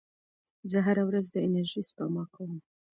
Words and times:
زه 0.71 0.77
هره 0.85 1.03
ورځ 1.09 1.25
د 1.31 1.35
انرژۍ 1.47 1.81
سپما 1.89 2.23
کوم. 2.33 2.51